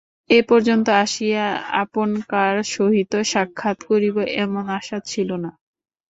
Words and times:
এ 0.29 0.39
পর্যন্ত 0.49 0.87
আসিয়া 1.03 1.45
আপনকার 1.83 2.55
সহিত 2.73 3.13
সাক্ষাৎ 3.31 3.77
করিব 3.89 4.15
এমন 4.43 4.65
আশা 4.79 4.97
ছিল 5.07 5.29
না। 5.43 5.51